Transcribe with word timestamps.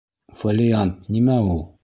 Фолиант 0.39 1.07
нимә 1.17 1.39
ул? 1.53 1.65